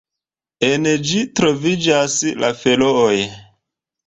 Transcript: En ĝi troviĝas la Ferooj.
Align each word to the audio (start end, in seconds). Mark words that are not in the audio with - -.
En 0.69 0.87
ĝi 1.09 1.21
troviĝas 1.41 2.17
la 2.45 2.51
Ferooj. 2.63 3.15